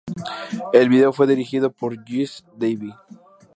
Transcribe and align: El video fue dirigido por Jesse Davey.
El 0.73 0.89
video 0.89 1.13
fue 1.13 1.27
dirigido 1.27 1.71
por 1.71 2.03
Jesse 2.05 2.43
Davey. 2.57 2.91